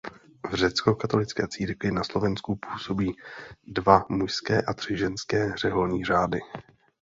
[0.49, 3.17] V řeckokatolické církvi na Slovensku působí
[3.67, 6.39] dva mužské a tři ženské řeholní řády.